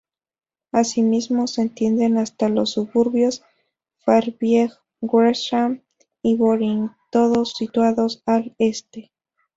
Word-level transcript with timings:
Asimismo 0.71 1.45
se 1.45 1.61
extiende 1.61 2.07
hasta 2.19 2.49
los 2.49 2.71
suburbios 2.71 3.43
Fairview, 3.99 4.71
Gresham 4.99 5.83
y 6.23 6.37
Boring, 6.37 6.89
todos 7.11 7.53
situados 7.55 8.23
al 8.25 8.55
este. 8.57 9.11